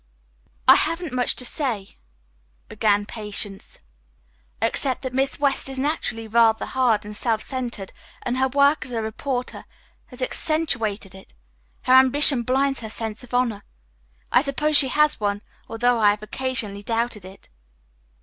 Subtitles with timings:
[0.67, 1.95] "I haven't much to say,"
[2.67, 3.77] began Patience,
[4.59, 7.93] "except that Miss West is naturally rather hard and self centered
[8.23, 9.63] and her work as a reporter
[10.07, 11.35] has accentuated it.
[11.83, 13.63] Her ambition blinds her sense of honor.
[14.31, 17.47] I suppose she has one, although I have occasionally doubted it."